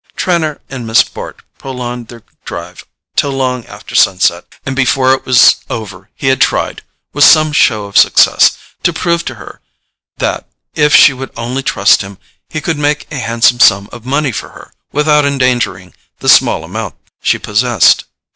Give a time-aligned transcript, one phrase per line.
[0.15, 5.57] Trenor and Miss Bart prolonged their drive till long after sunset; and before it was
[5.69, 6.81] over he had tried,
[7.13, 9.61] with some show of success, to prove to her
[10.17, 12.17] that, if she would only trust him,
[12.49, 16.95] he could make a handsome sum of money for her without endangering the small amount
[17.21, 18.05] she possessed.